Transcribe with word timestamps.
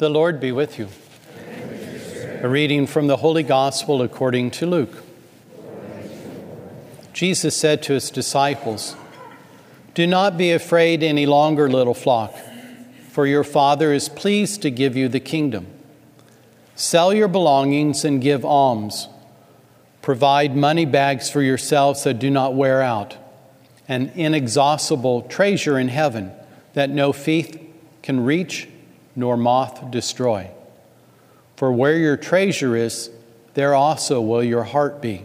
The 0.00 0.08
Lord 0.08 0.40
be 0.40 0.50
with 0.50 0.78
you. 0.78 0.88
A 2.40 2.48
reading 2.48 2.86
from 2.86 3.06
the 3.06 3.18
Holy 3.18 3.42
Gospel 3.42 4.00
according 4.00 4.50
to 4.52 4.64
Luke. 4.64 5.04
Jesus 7.12 7.54
said 7.54 7.82
to 7.82 7.92
his 7.92 8.10
disciples, 8.10 8.96
Do 9.92 10.06
not 10.06 10.38
be 10.38 10.52
afraid 10.52 11.02
any 11.02 11.26
longer, 11.26 11.68
little 11.68 11.92
flock, 11.92 12.34
for 13.10 13.26
your 13.26 13.44
Father 13.44 13.92
is 13.92 14.08
pleased 14.08 14.62
to 14.62 14.70
give 14.70 14.96
you 14.96 15.06
the 15.06 15.20
kingdom. 15.20 15.66
Sell 16.74 17.12
your 17.12 17.28
belongings 17.28 18.02
and 18.02 18.22
give 18.22 18.42
alms. 18.42 19.06
Provide 20.00 20.56
money 20.56 20.86
bags 20.86 21.28
for 21.28 21.42
yourselves 21.42 22.04
that 22.04 22.18
do 22.18 22.30
not 22.30 22.54
wear 22.54 22.80
out, 22.80 23.18
an 23.86 24.12
inexhaustible 24.14 25.20
treasure 25.20 25.78
in 25.78 25.88
heaven 25.88 26.32
that 26.72 26.88
no 26.88 27.12
thief 27.12 27.54
can 28.00 28.24
reach 28.24 28.66
nor 29.14 29.36
moth 29.36 29.90
destroy. 29.90 30.50
For 31.56 31.70
where 31.70 31.96
your 31.96 32.16
treasure 32.16 32.74
is, 32.74 33.10
there 33.54 33.74
also 33.74 34.20
will 34.20 34.42
your 34.42 34.64
heart 34.64 35.02
be. 35.02 35.24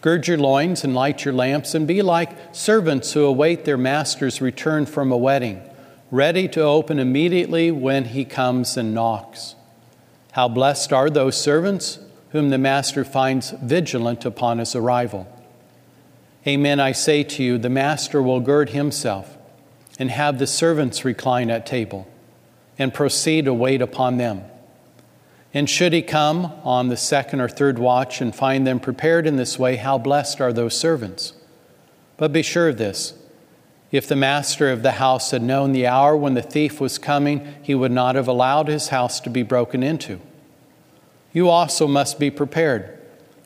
Gird 0.00 0.26
your 0.26 0.38
loins 0.38 0.84
and 0.84 0.94
light 0.94 1.24
your 1.24 1.34
lamps, 1.34 1.74
and 1.74 1.86
be 1.86 2.02
like 2.02 2.54
servants 2.54 3.12
who 3.12 3.24
await 3.24 3.64
their 3.64 3.76
master's 3.76 4.40
return 4.40 4.86
from 4.86 5.12
a 5.12 5.16
wedding, 5.16 5.62
ready 6.10 6.48
to 6.48 6.62
open 6.62 6.98
immediately 6.98 7.70
when 7.70 8.06
he 8.06 8.24
comes 8.24 8.76
and 8.76 8.94
knocks. 8.94 9.54
How 10.32 10.48
blessed 10.48 10.92
are 10.92 11.10
those 11.10 11.40
servants 11.40 12.00
whom 12.30 12.50
the 12.50 12.58
master 12.58 13.04
finds 13.04 13.50
vigilant 13.50 14.24
upon 14.24 14.58
his 14.58 14.74
arrival. 14.74 15.26
Amen, 16.46 16.78
I 16.78 16.92
say 16.92 17.22
to 17.22 17.42
you, 17.42 17.58
the 17.58 17.70
master 17.70 18.22
will 18.22 18.40
gird 18.40 18.70
himself 18.70 19.37
and 19.98 20.10
have 20.10 20.38
the 20.38 20.46
servants 20.46 21.04
recline 21.04 21.50
at 21.50 21.66
table 21.66 22.06
and 22.78 22.94
proceed 22.94 23.44
to 23.46 23.54
wait 23.54 23.82
upon 23.82 24.16
them. 24.16 24.44
And 25.52 25.68
should 25.68 25.92
he 25.92 26.02
come 26.02 26.52
on 26.62 26.88
the 26.88 26.96
second 26.96 27.40
or 27.40 27.48
third 27.48 27.78
watch 27.78 28.20
and 28.20 28.34
find 28.34 28.66
them 28.66 28.78
prepared 28.78 29.26
in 29.26 29.36
this 29.36 29.58
way, 29.58 29.76
how 29.76 29.98
blessed 29.98 30.40
are 30.40 30.52
those 30.52 30.78
servants. 30.78 31.32
But 32.16 32.32
be 32.32 32.42
sure 32.42 32.68
of 32.68 32.78
this 32.78 33.14
if 33.90 34.06
the 34.06 34.16
master 34.16 34.70
of 34.70 34.82
the 34.82 34.92
house 34.92 35.30
had 35.30 35.42
known 35.42 35.72
the 35.72 35.86
hour 35.86 36.14
when 36.14 36.34
the 36.34 36.42
thief 36.42 36.80
was 36.80 36.98
coming, 36.98 37.54
he 37.62 37.74
would 37.74 37.92
not 37.92 38.16
have 38.16 38.28
allowed 38.28 38.68
his 38.68 38.88
house 38.88 39.18
to 39.20 39.30
be 39.30 39.42
broken 39.42 39.82
into. 39.82 40.20
You 41.32 41.48
also 41.48 41.86
must 41.86 42.18
be 42.18 42.30
prepared, 42.30 42.98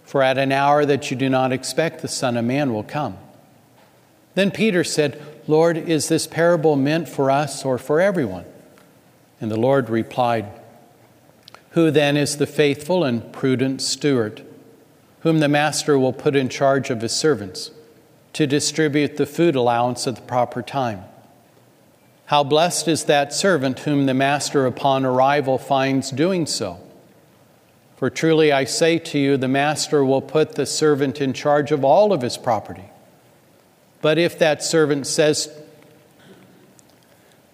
for 0.04 0.20
at 0.22 0.38
an 0.38 0.50
hour 0.50 0.84
that 0.84 1.10
you 1.10 1.16
do 1.16 1.28
not 1.28 1.52
expect, 1.52 2.02
the 2.02 2.08
Son 2.08 2.36
of 2.36 2.44
Man 2.44 2.72
will 2.74 2.82
come. 2.82 3.18
Then 4.34 4.50
Peter 4.50 4.82
said, 4.82 5.20
Lord, 5.48 5.76
is 5.76 6.08
this 6.08 6.26
parable 6.26 6.76
meant 6.76 7.08
for 7.08 7.30
us 7.30 7.64
or 7.64 7.78
for 7.78 8.00
everyone? 8.00 8.44
And 9.40 9.50
the 9.50 9.58
Lord 9.58 9.90
replied, 9.90 10.46
Who 11.70 11.90
then 11.90 12.16
is 12.16 12.36
the 12.36 12.46
faithful 12.46 13.02
and 13.02 13.32
prudent 13.32 13.82
steward, 13.82 14.44
whom 15.20 15.40
the 15.40 15.48
master 15.48 15.98
will 15.98 16.12
put 16.12 16.36
in 16.36 16.48
charge 16.48 16.90
of 16.90 17.00
his 17.00 17.12
servants 17.12 17.72
to 18.34 18.46
distribute 18.46 19.16
the 19.16 19.26
food 19.26 19.56
allowance 19.56 20.06
at 20.06 20.16
the 20.16 20.22
proper 20.22 20.62
time? 20.62 21.04
How 22.26 22.44
blessed 22.44 22.86
is 22.86 23.04
that 23.04 23.34
servant 23.34 23.80
whom 23.80 24.06
the 24.06 24.14
master 24.14 24.64
upon 24.64 25.04
arrival 25.04 25.58
finds 25.58 26.10
doing 26.12 26.46
so? 26.46 26.78
For 27.96 28.10
truly 28.10 28.52
I 28.52 28.64
say 28.64 28.98
to 28.98 29.18
you, 29.18 29.36
the 29.36 29.48
master 29.48 30.04
will 30.04 30.22
put 30.22 30.54
the 30.54 30.66
servant 30.66 31.20
in 31.20 31.32
charge 31.32 31.72
of 31.72 31.84
all 31.84 32.12
of 32.12 32.22
his 32.22 32.38
property. 32.38 32.91
But 34.02 34.18
if 34.18 34.38
that 34.38 34.62
servant 34.62 35.06
says, 35.06 35.48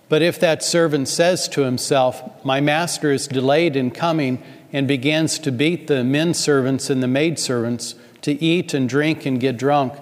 but 0.08 0.22
if 0.22 0.40
that 0.40 0.64
servant 0.64 1.06
says 1.06 1.46
to 1.50 1.60
himself, 1.62 2.44
My 2.44 2.60
master 2.60 3.12
is 3.12 3.28
delayed 3.28 3.76
in 3.76 3.92
coming, 3.92 4.42
and 4.72 4.86
begins 4.86 5.38
to 5.38 5.52
beat 5.52 5.86
the 5.86 6.04
men 6.04 6.34
servants 6.34 6.90
and 6.90 7.02
the 7.02 7.08
maid 7.08 7.38
servants 7.38 7.94
to 8.22 8.32
eat 8.42 8.74
and 8.74 8.88
drink 8.88 9.24
and 9.24 9.40
get 9.40 9.56
drunk, 9.56 9.94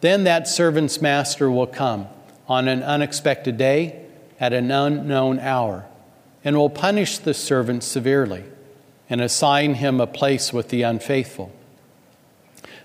then 0.00 0.24
that 0.24 0.46
servant's 0.46 1.00
master 1.00 1.50
will 1.50 1.66
come 1.66 2.06
on 2.48 2.68
an 2.68 2.82
unexpected 2.82 3.56
day 3.56 4.04
at 4.38 4.52
an 4.52 4.70
unknown 4.70 5.38
hour 5.38 5.86
and 6.44 6.56
will 6.56 6.70
punish 6.70 7.18
the 7.18 7.34
servant 7.34 7.82
severely 7.82 8.44
and 9.08 9.20
assign 9.20 9.74
him 9.74 10.00
a 10.00 10.06
place 10.06 10.52
with 10.52 10.68
the 10.68 10.82
unfaithful. 10.82 11.52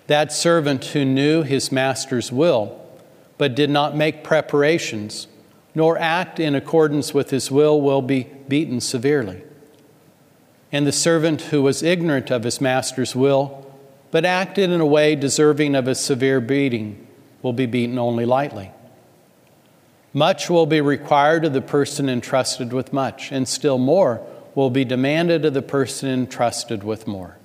That 0.08 0.32
servant 0.32 0.86
who 0.86 1.04
knew 1.06 1.44
his 1.44 1.72
master's 1.72 2.32
will 2.32 2.87
but 3.38 3.56
did 3.56 3.70
not 3.70 3.96
make 3.96 4.24
preparations, 4.24 5.28
nor 5.76 5.98
act 5.98 6.40
in 6.40 6.56
accordance 6.56 7.14
with 7.14 7.30
his 7.30 7.52
will, 7.52 7.80
will 7.80 8.02
be 8.02 8.28
beaten 8.48 8.82
severely. 8.82 9.44
And 10.72 10.86
the 10.86 10.92
servant 10.92 11.42
who 11.44 11.62
was 11.62 11.84
ignorant 11.84 12.32
of 12.32 12.44
his 12.44 12.60
master's 12.60 13.16
will, 13.16 13.66
but 14.12 14.26
acted 14.26 14.70
in 14.70 14.82
a 14.82 14.86
way 14.86 15.16
deserving 15.16 15.76
of 15.76 15.88
a 15.88 15.96
severe 15.96 16.42
beating, 16.42 17.08
will 17.42 17.54
be 17.54 17.66
beaten 17.66 18.00
only 18.00 18.26
lightly. 18.26 18.72
Much 20.14 20.50
will 20.50 20.66
be 20.66 20.82
required 20.82 21.46
of 21.46 21.54
the 21.54 21.62
person 21.62 22.10
entrusted 22.10 22.74
with 22.74 22.92
much, 22.92 23.32
and 23.32 23.48
still 23.48 23.78
more 23.78 24.26
will 24.56 24.72
be 24.72 24.84
demanded 24.84 25.46
of 25.46 25.54
the 25.54 25.62
person 25.62 26.10
entrusted 26.10 26.84
with 26.84 27.06
more. 27.06 27.38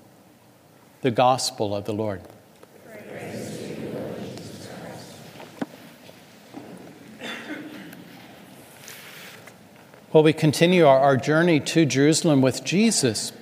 The 1.02 1.10
Gospel 1.10 1.76
of 1.76 1.84
the 1.84 1.92
Lord. 1.92 2.22
Well, 10.12 10.22
we 10.22 10.34
continue 10.34 10.84
our, 10.84 10.98
our 10.98 11.16
journey 11.16 11.58
to 11.60 11.86
Jerusalem 11.86 12.42
with 12.42 12.64
Jesus. 12.64 13.32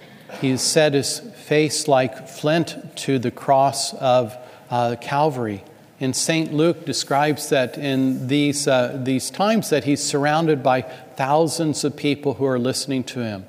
He 0.41 0.57
set 0.57 0.95
his 0.95 1.19
face 1.19 1.89
like 1.89 2.29
flint 2.29 2.97
to 2.99 3.19
the 3.19 3.33
cross 3.33 3.93
of 3.95 4.37
uh, 4.71 4.95
Calvary. 5.01 5.65
And 5.99 6.15
St. 6.15 6.53
Luke 6.55 6.87
describes 6.87 7.49
that 7.49 7.77
in 7.77 8.29
these, 8.29 8.69
uh, 8.69 9.01
these 9.03 9.33
times 9.33 9.71
that 9.71 9.83
he's 9.83 10.01
surrounded 10.01 10.63
by 10.63 10.83
thousands 10.83 11.83
of 11.83 11.97
people 11.97 12.35
who 12.35 12.45
are 12.45 12.57
listening 12.57 13.03
to 13.03 13.19
him. 13.19 13.47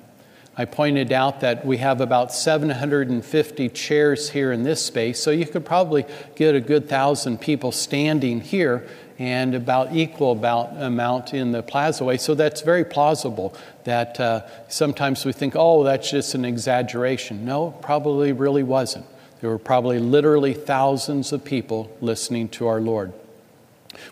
I 0.57 0.65
pointed 0.65 1.11
out 1.11 1.41
that 1.41 1.63
we 1.63 1.77
have 1.77 2.01
about 2.01 2.33
750 2.33 3.69
chairs 3.69 4.31
here 4.31 4.51
in 4.51 4.63
this 4.63 4.83
space, 4.83 5.21
so 5.21 5.29
you 5.29 5.45
could 5.45 5.63
probably 5.63 6.05
get 6.35 6.55
a 6.55 6.59
good 6.59 6.89
thousand 6.89 7.39
people 7.39 7.71
standing 7.71 8.41
here 8.41 8.87
and 9.21 9.53
about 9.53 9.93
equal 9.93 10.31
about 10.31 10.75
amount 10.81 11.31
in 11.31 11.51
the 11.51 11.61
plaza 11.61 12.03
way. 12.03 12.17
So 12.17 12.33
that's 12.33 12.61
very 12.61 12.83
plausible 12.83 13.55
that 13.83 14.19
uh, 14.19 14.41
sometimes 14.67 15.25
we 15.25 15.31
think, 15.31 15.53
oh, 15.55 15.83
that's 15.83 16.09
just 16.09 16.33
an 16.33 16.43
exaggeration. 16.43 17.45
No, 17.45 17.69
probably 17.83 18.31
really 18.31 18.63
wasn't. 18.63 19.05
There 19.39 19.51
were 19.51 19.59
probably 19.59 19.99
literally 19.99 20.55
thousands 20.55 21.31
of 21.31 21.45
people 21.45 21.95
listening 22.01 22.49
to 22.49 22.65
our 22.65 22.81
Lord. 22.81 23.13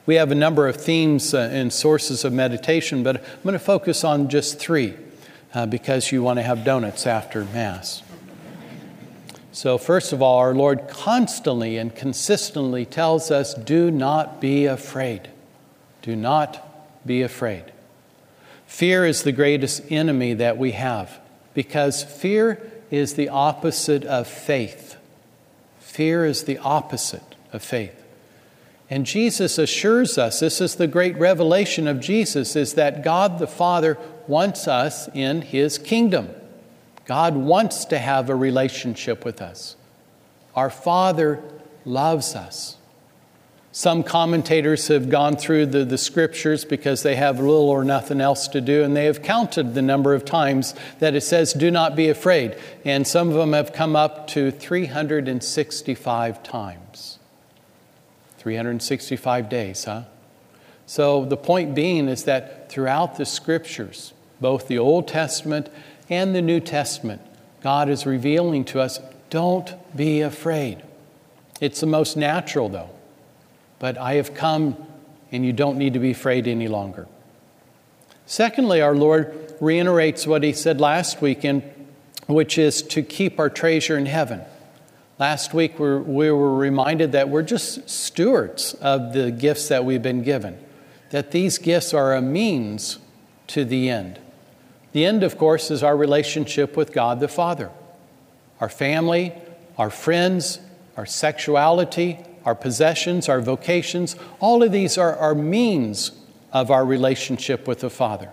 We 0.06 0.14
have 0.14 0.32
a 0.32 0.36
number 0.36 0.68
of 0.68 0.76
themes 0.76 1.34
uh, 1.34 1.50
and 1.52 1.74
sources 1.74 2.24
of 2.24 2.32
meditation, 2.32 3.02
but 3.02 3.18
I'm 3.18 3.44
going 3.44 3.54
to 3.54 3.60
focus 3.60 4.04
on 4.04 4.30
just 4.30 4.60
three 4.60 4.96
uh, 5.56 5.66
because 5.66 6.12
you 6.12 6.22
want 6.22 6.38
to 6.38 6.44
have 6.44 6.64
donuts 6.64 7.08
after 7.08 7.46
Mass. 7.46 8.04
So, 9.52 9.78
first 9.78 10.14
of 10.14 10.22
all, 10.22 10.38
our 10.38 10.54
Lord 10.54 10.88
constantly 10.88 11.78
and 11.78 11.96
consistently 11.96 12.86
tells 12.86 13.32
us 13.32 13.54
do 13.54 13.90
not 13.90 14.40
be 14.40 14.66
afraid. 14.66 15.30
Do 16.02 16.16
not 16.16 17.06
be 17.06 17.22
afraid. 17.24 17.64
Fear 18.68 19.06
is 19.06 19.24
the 19.24 19.32
greatest 19.32 19.92
enemy 19.92 20.36
that 20.36 20.58
we 20.58 20.74
have 20.74 21.20
because 21.56 22.04
fear 22.04 22.72
is 22.92 23.16
the 23.16 23.30
opposite 23.30 24.06
of 24.06 24.28
faith. 24.28 24.96
Fear 25.80 26.26
is 26.26 26.44
the 26.44 26.60
opposite 26.60 27.36
of 27.52 27.64
faith. 27.64 27.96
And 28.90 29.06
Jesus 29.06 29.58
assures 29.58 30.18
us 30.18 30.40
this 30.40 30.62
is 30.62 30.76
the 30.76 30.88
great 30.88 31.18
revelation 31.18 31.88
of 31.88 32.00
Jesus 32.00 32.56
is 32.56 32.74
that 32.76 33.04
God 33.04 33.40
the 33.40 33.48
Father 33.48 33.98
wants 34.28 34.68
us 34.68 35.10
in 35.14 35.42
his 35.42 35.78
kingdom. 35.78 36.30
God 37.10 37.36
wants 37.36 37.86
to 37.86 37.98
have 37.98 38.30
a 38.30 38.36
relationship 38.36 39.26
with 39.26 39.42
us. 39.42 39.76
Our 40.56 40.70
Father 40.70 41.42
loves 41.84 42.36
us. 42.36 42.78
Some 43.72 44.04
commentators 44.04 44.90
have 44.90 45.10
gone 45.10 45.36
through 45.36 45.66
the, 45.66 45.84
the 45.84 45.98
scriptures 45.98 46.66
because 46.66 47.02
they 47.02 47.16
have 47.16 47.40
little 47.40 47.68
or 47.68 47.84
nothing 47.84 48.22
else 48.22 48.48
to 48.50 48.62
do, 48.62 48.84
and 48.84 48.96
they 48.96 49.06
have 49.06 49.24
counted 49.24 49.74
the 49.74 49.82
number 49.82 50.14
of 50.14 50.24
times 50.24 50.76
that 51.00 51.16
it 51.16 51.22
says, 51.22 51.52
Do 51.54 51.72
not 51.72 51.96
be 51.96 52.10
afraid. 52.10 52.56
And 52.86 53.08
some 53.08 53.30
of 53.30 53.34
them 53.34 53.54
have 53.54 53.74
come 53.74 53.96
up 53.96 54.28
to 54.28 54.52
365 54.52 56.44
times. 56.44 57.18
365 58.38 59.50
days, 59.50 59.86
huh? 59.86 60.04
So 60.86 61.26
the 61.26 61.38
point 61.38 61.74
being 61.74 62.08
is 62.08 62.26
that 62.26 62.70
throughout 62.70 63.16
the 63.18 63.26
scriptures, 63.26 64.14
both 64.40 64.68
the 64.68 64.78
Old 64.78 65.08
Testament 65.08 65.70
and 66.10 66.36
the 66.36 66.42
New 66.42 66.60
Testament, 66.60 67.22
God 67.62 67.90
is 67.90 68.06
revealing 68.06 68.66
to 68.66 68.80
us 68.80 69.00
don't 69.30 69.76
be 69.96 70.22
afraid. 70.22 70.82
It's 71.62 71.82
the 71.82 71.88
most 71.88 72.18
natural, 72.18 72.70
though. 72.70 72.90
But 73.78 73.98
I 73.98 74.14
have 74.16 74.34
come, 74.34 74.76
and 75.32 75.46
you 75.46 75.54
don't 75.54 75.78
need 75.78 75.94
to 75.94 76.00
be 76.00 76.12
afraid 76.12 76.48
any 76.48 76.68
longer. 76.68 77.08
Secondly, 78.26 78.82
our 78.82 78.96
Lord 78.96 79.54
reiterates 79.60 80.26
what 80.26 80.44
he 80.44 80.54
said 80.54 80.80
last 80.82 81.22
week, 81.22 81.46
in, 81.46 81.62
which 82.28 82.58
is 82.58 82.82
to 82.84 83.02
keep 83.02 83.40
our 83.40 83.50
treasure 83.50 83.98
in 83.98 84.06
heaven. 84.06 84.42
Last 85.20 85.54
week, 85.54 85.78
we 85.80 86.32
were 86.32 86.56
reminded 86.56 87.12
that 87.12 87.30
we're 87.30 87.44
just 87.44 87.90
stewards 87.90 88.74
of 88.76 89.14
the 89.14 89.32
gifts 89.32 89.68
that 89.68 89.84
we've 89.84 90.02
been 90.02 90.24
given, 90.24 90.58
that 91.10 91.32
these 91.32 91.58
gifts 91.58 91.94
are 91.94 92.16
a 92.16 92.22
means 92.22 93.00
to 93.48 93.66
the 93.66 93.90
end. 93.90 94.20
The 94.92 95.06
end, 95.06 95.24
of 95.24 95.38
course, 95.38 95.70
is 95.70 95.84
our 95.84 95.96
relationship 95.96 96.76
with 96.76 96.92
God 96.94 97.20
the 97.20 97.28
Father. 97.28 97.70
Our 98.60 98.70
family, 98.70 99.34
our 99.78 99.90
friends, 99.90 100.60
our 100.98 101.06
sexuality, 101.06 102.20
our 102.46 102.56
possessions, 102.56 103.30
our 103.30 103.42
vocations, 103.42 104.16
all 104.40 104.64
of 104.64 104.72
these 104.72 104.98
are, 104.98 105.16
our 105.16 105.36
means 105.36 106.12
of 106.52 106.72
our 106.72 106.84
relationship 106.84 107.68
with 107.68 107.82
the 107.82 107.90
Father. 107.90 108.32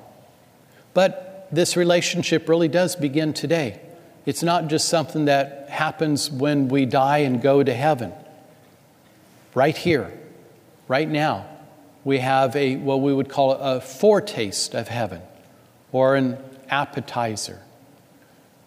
But 0.94 1.48
this 1.52 1.76
relationship 1.76 2.48
really 2.48 2.68
does 2.68 2.96
begin 2.96 3.32
today. 3.32 3.80
It's 4.24 4.42
not 4.42 4.68
just 4.68 4.88
something 4.88 5.26
that 5.26 5.68
happens 5.68 6.30
when 6.30 6.68
we 6.68 6.86
die 6.86 7.18
and 7.18 7.40
go 7.40 7.62
to 7.62 7.72
heaven. 7.72 8.12
Right 9.54 9.76
here, 9.76 10.12
right 10.88 11.08
now, 11.08 11.46
we 12.02 12.18
have 12.18 12.56
a 12.56 12.76
what 12.76 13.00
we 13.00 13.12
would 13.12 13.28
call 13.28 13.52
a 13.52 13.80
foretaste 13.80 14.74
of 14.74 14.88
heaven 14.88 15.22
or 15.96 16.14
an 16.14 16.36
appetizer. 16.68 17.58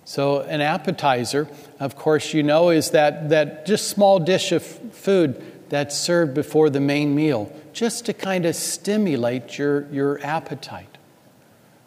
So, 0.03 0.41
an 0.41 0.61
appetizer, 0.61 1.47
of 1.79 1.95
course, 1.95 2.33
you 2.33 2.41
know, 2.41 2.71
is 2.71 2.89
that, 2.89 3.29
that 3.29 3.67
just 3.67 3.87
small 3.87 4.17
dish 4.17 4.51
of 4.51 4.63
food 4.63 5.39
that's 5.69 5.95
served 5.95 6.33
before 6.33 6.71
the 6.71 6.79
main 6.79 7.13
meal, 7.13 7.55
just 7.71 8.07
to 8.07 8.13
kind 8.13 8.47
of 8.47 8.55
stimulate 8.55 9.59
your, 9.59 9.87
your 9.91 10.19
appetite. 10.23 10.97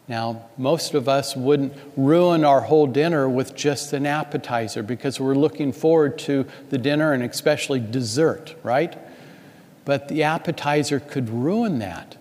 Now, 0.07 0.45
most 0.57 0.95
of 0.95 1.09
us 1.09 1.35
wouldn't 1.35 1.73
ruin 1.97 2.45
our 2.45 2.61
whole 2.61 2.87
dinner 2.87 3.29
with 3.29 3.57
just 3.57 3.93
an 3.93 4.07
appetizer 4.07 4.85
because 4.85 5.19
we're 5.19 5.35
looking 5.35 5.73
forward 5.73 6.21
to 6.21 6.47
the 6.71 6.79
dinner 6.79 7.13
and 7.13 7.25
especially 7.25 7.81
dessert, 7.81 8.55
right? 8.63 8.97
But 9.85 10.07
the 10.07 10.23
appetizer 10.23 11.01
could 11.01 11.29
ruin 11.29 11.81
that. 11.81 12.15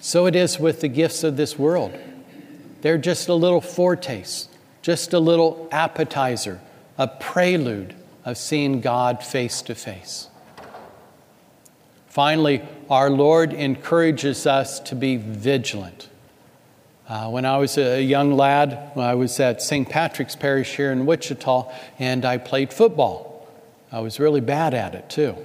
So 0.00 0.26
it 0.26 0.34
is 0.34 0.58
with 0.58 0.80
the 0.80 0.88
gifts 0.88 1.22
of 1.22 1.36
this 1.36 1.56
world. 1.56 1.96
They're 2.80 2.98
just 2.98 3.28
a 3.28 3.34
little 3.34 3.60
foretaste, 3.60 4.48
just 4.82 5.12
a 5.12 5.18
little 5.18 5.68
appetizer, 5.72 6.60
a 6.96 7.08
prelude 7.08 7.94
of 8.24 8.36
seeing 8.36 8.80
God 8.80 9.22
face 9.22 9.62
to 9.62 9.74
face. 9.74 10.28
Finally, 12.08 12.62
our 12.90 13.10
Lord 13.10 13.52
encourages 13.52 14.46
us 14.46 14.80
to 14.80 14.94
be 14.94 15.16
vigilant. 15.16 16.08
Uh, 17.08 17.30
when 17.30 17.44
I 17.44 17.56
was 17.56 17.78
a 17.78 18.02
young 18.02 18.32
lad, 18.32 18.92
I 18.96 19.14
was 19.14 19.40
at 19.40 19.62
St. 19.62 19.88
Patrick's 19.88 20.36
Parish 20.36 20.76
here 20.76 20.92
in 20.92 21.06
Wichita, 21.06 21.72
and 21.98 22.24
I 22.24 22.36
played 22.38 22.72
football. 22.72 23.48
I 23.90 24.00
was 24.00 24.20
really 24.20 24.42
bad 24.42 24.74
at 24.74 24.94
it, 24.94 25.08
too. 25.08 25.36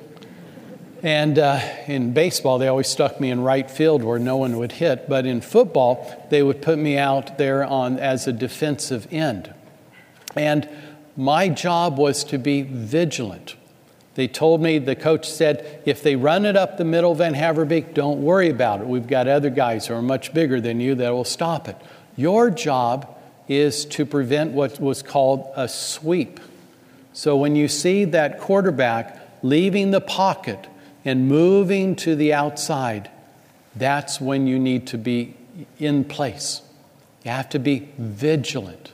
And 1.04 1.38
uh, 1.38 1.60
in 1.86 2.14
baseball, 2.14 2.58
they 2.58 2.70
always 2.70 2.88
stuck 2.88 3.20
me 3.20 3.30
in 3.30 3.42
right 3.42 3.70
field 3.70 4.04
where 4.04 4.18
no 4.18 4.38
one 4.38 4.58
would 4.58 4.72
hit. 4.72 5.10
But 5.10 5.26
in 5.26 5.42
football, 5.42 6.26
they 6.30 6.42
would 6.42 6.62
put 6.62 6.80
me 6.80 6.98
out 6.98 7.38
there 7.38 7.66
on, 7.66 8.00
as 8.00 8.26
a 8.26 8.32
defensive 8.32 9.06
end. 9.12 9.54
And 10.34 10.68
my 11.18 11.50
job 11.50 11.98
was 11.98 12.24
to 12.26 12.38
be 12.38 12.62
vigilant. 12.62 13.58
They 14.16 14.30
told 14.30 14.62
me, 14.62 14.80
the 14.80 14.96
coach 14.96 15.30
said, 15.30 15.82
if 15.86 16.02
they 16.02 16.16
run 16.16 16.46
it 16.46 16.56
up 16.56 16.78
the 16.78 16.86
middle 16.86 17.16
Van 17.16 17.34
Haverbeek, 17.34 17.94
don't 17.94 18.22
worry 18.22 18.50
about 18.50 18.80
it. 18.80 18.88
We've 18.88 19.08
got 19.08 19.28
other 19.28 19.50
guys 19.50 19.88
who 19.88 19.96
are 19.96 20.02
much 20.02 20.34
bigger 20.34 20.62
than 20.62 20.80
you 20.80 20.96
that 20.96 21.10
will 21.10 21.26
stop 21.26 21.68
it. 21.68 21.76
Your 22.16 22.50
job 22.50 23.14
is 23.50 23.84
to 23.86 24.06
prevent 24.06 24.54
what 24.54 24.80
was 24.80 25.02
called 25.02 25.52
a 25.56 25.68
sweep. 25.68 26.40
So 27.12 27.36
when 27.36 27.58
you 27.58 27.68
see 27.68 28.06
that 28.06 28.40
quarterback 28.40 29.20
leaving 29.44 29.92
the 29.92 30.00
pocket 30.00 30.68
and 31.06 31.28
moving 31.28 31.96
to 31.98 32.16
the 32.16 32.34
outside, 32.34 33.10
that's 33.76 34.22
when 34.22 34.48
you 34.48 34.60
need 34.60 34.88
to 34.88 34.98
be 34.98 35.36
in 35.80 36.04
place. 36.06 36.62
You 37.24 37.32
have 37.32 37.50
to 37.50 37.60
be 37.60 37.90
vigilant. 37.98 38.94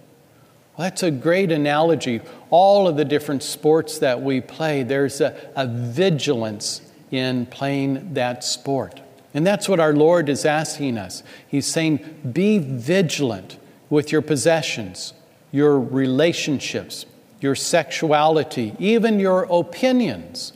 Well, 0.77 0.85
that's 0.85 1.03
a 1.03 1.11
great 1.11 1.51
analogy. 1.51 2.21
All 2.49 2.87
of 2.87 2.95
the 2.95 3.05
different 3.05 3.43
sports 3.43 3.99
that 3.99 4.21
we 4.21 4.39
play, 4.41 4.83
there's 4.83 5.19
a, 5.19 5.51
a 5.55 5.67
vigilance 5.67 6.81
in 7.11 7.45
playing 7.47 8.13
that 8.13 8.43
sport. 8.43 9.01
And 9.33 9.45
that's 9.45 9.69
what 9.69 9.79
our 9.79 9.93
Lord 9.93 10.29
is 10.29 10.45
asking 10.45 10.97
us. 10.97 11.21
He's 11.47 11.67
saying, 11.67 12.31
be 12.31 12.57
vigilant 12.59 13.57
with 13.89 14.11
your 14.11 14.21
possessions, 14.21 15.13
your 15.51 15.79
relationships, 15.79 17.05
your 17.41 17.55
sexuality, 17.55 18.75
even 18.79 19.19
your 19.19 19.43
opinions. 19.43 20.53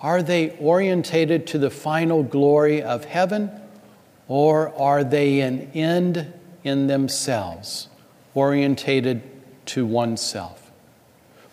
Are 0.00 0.22
they 0.22 0.56
orientated 0.58 1.46
to 1.48 1.58
the 1.58 1.70
final 1.70 2.22
glory 2.22 2.82
of 2.82 3.04
heaven, 3.04 3.50
or 4.28 4.74
are 4.80 5.02
they 5.02 5.40
an 5.40 5.70
end 5.74 6.32
in 6.64 6.86
themselves, 6.86 7.88
orientated 8.34 9.22
to 9.66 9.86
oneself. 9.86 10.70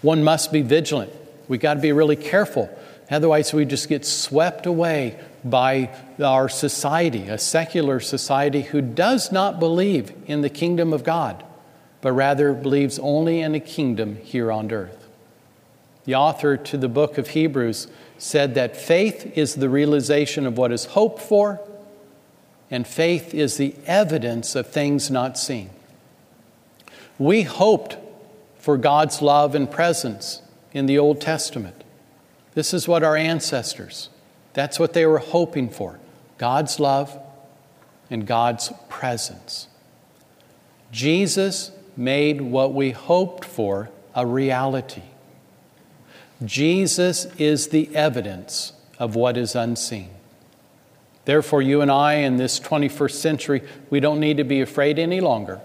One 0.01 0.23
must 0.23 0.51
be 0.51 0.61
vigilant. 0.61 1.11
We 1.47 1.57
got 1.57 1.75
to 1.75 1.79
be 1.79 1.91
really 1.91 2.15
careful. 2.15 2.69
Otherwise, 3.09 3.53
we 3.53 3.65
just 3.65 3.87
get 3.87 4.05
swept 4.05 4.65
away 4.65 5.19
by 5.43 5.95
our 6.23 6.49
society, 6.49 7.27
a 7.27 7.37
secular 7.37 7.99
society 7.99 8.63
who 8.63 8.81
does 8.81 9.31
not 9.31 9.59
believe 9.59 10.11
in 10.25 10.41
the 10.41 10.49
kingdom 10.49 10.91
of 10.91 11.03
God, 11.03 11.43
but 12.01 12.13
rather 12.13 12.53
believes 12.53 12.97
only 12.99 13.41
in 13.41 13.53
a 13.53 13.59
kingdom 13.59 14.17
here 14.17 14.51
on 14.51 14.71
earth. 14.71 15.04
The 16.05 16.15
author 16.15 16.55
to 16.55 16.77
the 16.77 16.87
book 16.87 17.17
of 17.17 17.29
Hebrews 17.29 17.87
said 18.17 18.55
that 18.55 18.77
faith 18.77 19.37
is 19.37 19.55
the 19.55 19.69
realization 19.69 20.45
of 20.45 20.57
what 20.57 20.71
is 20.71 20.85
hoped 20.85 21.21
for, 21.21 21.59
and 22.71 22.87
faith 22.87 23.33
is 23.33 23.57
the 23.57 23.75
evidence 23.85 24.55
of 24.55 24.67
things 24.67 25.11
not 25.11 25.37
seen. 25.37 25.69
We 27.17 27.43
hoped 27.43 27.97
for 28.57 28.77
God's 28.77 29.21
love 29.21 29.55
and 29.55 29.69
presence 29.69 30.41
in 30.73 30.85
the 30.85 30.99
Old 30.99 31.21
Testament. 31.21 31.83
This 32.53 32.73
is 32.73 32.87
what 32.87 33.03
our 33.03 33.15
ancestors, 33.15 34.09
that's 34.53 34.79
what 34.79 34.93
they 34.93 35.05
were 35.05 35.19
hoping 35.19 35.69
for 35.69 35.99
God's 36.37 36.79
love 36.79 37.17
and 38.09 38.25
God's 38.27 38.71
presence. 38.89 39.67
Jesus 40.91 41.71
made 41.97 42.41
what 42.41 42.73
we 42.73 42.91
hoped 42.91 43.45
for 43.45 43.89
a 44.13 44.25
reality. 44.25 45.03
Jesus 46.43 47.25
is 47.37 47.69
the 47.69 47.95
evidence 47.95 48.73
of 48.99 49.15
what 49.15 49.37
is 49.37 49.55
unseen. 49.55 50.09
Therefore, 51.23 51.61
you 51.61 51.81
and 51.81 51.89
I 51.89 52.15
in 52.15 52.37
this 52.37 52.59
21st 52.59 53.11
century, 53.11 53.63
we 53.89 53.99
don't 53.99 54.19
need 54.19 54.37
to 54.37 54.43
be 54.43 54.61
afraid 54.61 54.99
any 54.99 55.21
longer, 55.21 55.61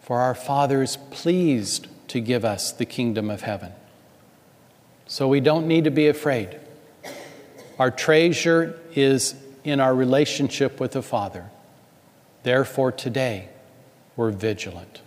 for 0.00 0.20
our 0.20 0.34
Father 0.34 0.82
is 0.82 0.96
pleased 1.10 1.86
to 2.08 2.20
give 2.20 2.44
us 2.44 2.72
the 2.72 2.84
kingdom 2.84 3.30
of 3.30 3.42
heaven. 3.42 3.72
So 5.06 5.28
we 5.28 5.40
don't 5.40 5.68
need 5.68 5.84
to 5.84 5.90
be 5.90 6.08
afraid. 6.08 6.58
Our 7.78 7.90
treasure 7.90 8.80
is 8.94 9.34
in 9.62 9.78
our 9.78 9.94
relationship 9.94 10.80
with 10.80 10.92
the 10.92 11.02
Father. 11.02 11.50
Therefore, 12.42 12.90
today, 12.90 13.48
we're 14.16 14.30
vigilant. 14.30 15.00